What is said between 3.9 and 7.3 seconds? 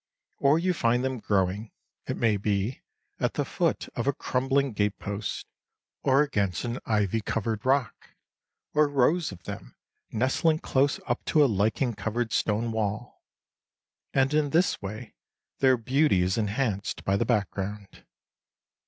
of a crumbling gate post, or against an ivy